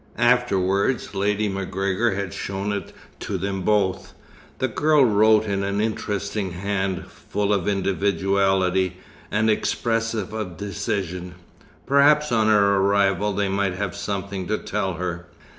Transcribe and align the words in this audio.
Afterwards 0.17 1.13
Lady 1.13 1.47
MacGregor 1.47 2.15
had 2.15 2.33
shown 2.33 2.73
it 2.73 2.91
to 3.19 3.37
them 3.37 3.61
both. 3.61 4.13
The 4.57 4.67
girl 4.67 5.05
wrote 5.05 5.45
an 5.45 5.79
interesting 5.79 6.53
hand, 6.53 7.05
full 7.05 7.53
of 7.53 7.67
individuality, 7.67 8.97
and 9.29 9.47
expressive 9.47 10.33
of 10.33 10.57
decision. 10.57 11.35
Perhaps 11.85 12.31
on 12.31 12.47
her 12.47 12.77
arrival 12.77 13.31
they 13.31 13.47
might 13.47 13.73
have 13.75 13.95
something 13.95 14.47
to 14.47 14.57
tell 14.57 14.95
her. 14.95 15.27